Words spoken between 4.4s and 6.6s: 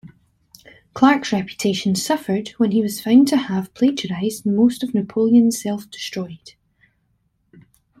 most of Napoleon Self-Destroyed.